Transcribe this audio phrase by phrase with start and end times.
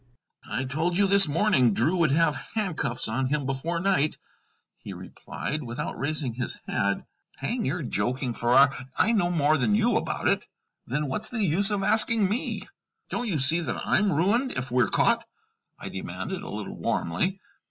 [0.49, 4.17] "I told you this morning Drew would have handcuffs on him before night,"
[4.79, 7.05] he replied, without raising his head.
[7.37, 10.43] "Hang your joking, Farrar; I know more than you about it."
[10.87, 12.63] "Then what's the use of asking me?"
[13.09, 15.23] "Don't you see that I'm ruined if we're caught?"
[15.77, 17.39] I demanded, a little warmly.